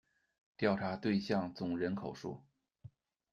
[0.57, 2.41] 调查对象总人口数